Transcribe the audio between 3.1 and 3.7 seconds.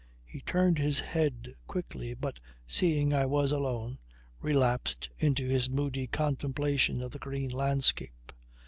I was